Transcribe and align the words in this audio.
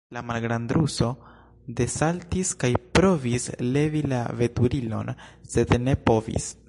La 0.15 0.21
malgrandruso 0.27 1.09
desaltis 1.81 2.53
kaj 2.63 2.71
provis 2.99 3.45
levi 3.77 4.01
la 4.15 4.23
veturilon, 4.41 5.13
sed 5.55 5.77
ne 5.91 5.95
povis. 6.11 6.55